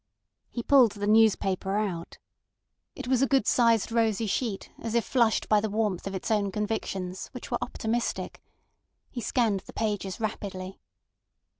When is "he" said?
0.49-0.63, 9.11-9.21